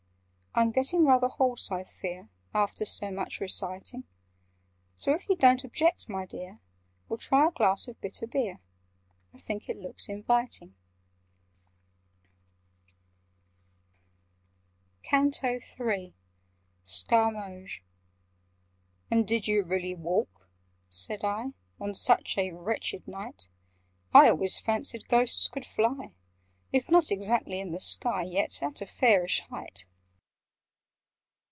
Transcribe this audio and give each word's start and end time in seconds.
"I'm 0.53 0.71
getting 0.73 1.05
rather 1.05 1.29
hoarse, 1.29 1.71
I 1.71 1.85
fear, 1.85 2.27
After 2.53 2.83
so 2.83 3.09
much 3.09 3.39
reciting: 3.39 4.03
So, 4.97 5.13
if 5.13 5.29
you 5.29 5.37
don't 5.37 5.63
object, 5.63 6.09
my 6.09 6.25
dear, 6.25 6.59
We'll 7.07 7.19
try 7.19 7.47
a 7.47 7.51
glass 7.51 7.87
of 7.87 8.01
bitter 8.01 8.27
beer— 8.27 8.59
I 9.33 9.37
think 9.37 9.69
it 9.69 9.77
looks 9.79 10.09
inviting." 10.09 10.75
[Picture: 15.03 15.21
We'll 15.21 15.31
try 15.31 15.31
a 15.31 15.31
glass 15.31 15.37
of 15.39 15.41
bitter 15.79 15.85
beer] 15.85 15.91
CANTO 15.93 15.95
III 15.99 16.13
Scarmoges 16.83 17.79
"AND 19.09 19.25
did 19.25 19.47
you 19.47 19.63
really 19.63 19.95
walk," 19.95 20.49
said 20.89 21.23
I, 21.23 21.53
"On 21.79 21.93
such 21.93 22.37
a 22.37 22.51
wretched 22.51 23.07
night? 23.07 23.47
I 24.13 24.27
always 24.27 24.59
fancied 24.59 25.07
Ghosts 25.07 25.47
could 25.47 25.63
fly— 25.65 26.11
If 26.73 26.91
not 26.91 27.09
exactly 27.09 27.61
in 27.61 27.71
the 27.71 27.79
sky, 27.79 28.23
Yet 28.23 28.61
at 28.61 28.81
a 28.81 28.85
fairish 28.85 29.39
height." 29.47 29.85